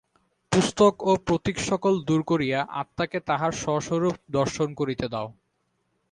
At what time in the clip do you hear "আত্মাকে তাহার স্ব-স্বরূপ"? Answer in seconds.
2.81-4.15